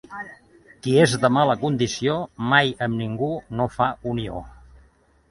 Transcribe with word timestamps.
Qui 0.85 0.93
és 1.01 1.11
de 1.25 1.29
mala 1.33 1.55
condició 1.63 2.15
mai 2.53 2.73
amb 2.85 2.97
ningú 3.01 3.29
no 3.61 3.67
fa 3.75 3.91
unió. 4.13 4.41